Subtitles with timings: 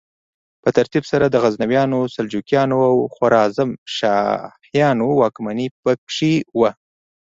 [0.63, 6.71] په ترتیب سره د غزنویانو، سلجوقیانو او خوارزمشاهیانو واکمني پکې وه.